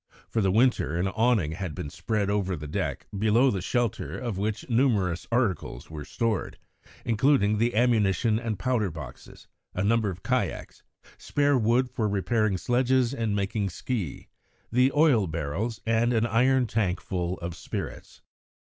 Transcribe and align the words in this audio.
For 0.27 0.41
the 0.41 0.49
winter, 0.49 0.97
an 0.97 1.07
awning 1.09 1.51
had 1.51 1.75
been 1.75 1.91
spread 1.91 2.31
over 2.31 2.55
the 2.55 2.65
deck, 2.65 3.05
below 3.15 3.51
the 3.51 3.61
shelter 3.61 4.17
of 4.17 4.35
which 4.35 4.67
numerous 4.67 5.27
articles 5.31 5.91
were 5.91 6.05
stored, 6.05 6.57
including 7.05 7.59
the 7.59 7.75
ammunition 7.75 8.39
and 8.39 8.57
powder 8.57 8.89
boxes, 8.89 9.47
a 9.75 9.83
number 9.83 10.09
of 10.09 10.23
kayaks, 10.23 10.81
spare 11.19 11.55
wood 11.55 11.87
for 11.91 12.09
repairing 12.09 12.57
sledges 12.57 13.13
and 13.13 13.35
making 13.35 13.69
ski, 13.69 14.27
the 14.71 14.91
oil 14.95 15.27
barrels, 15.27 15.81
and 15.85 16.13
an 16.13 16.25
iron 16.25 16.65
tank 16.65 16.99
full 16.99 17.37
of 17.37 17.55
spirits. 17.55 18.23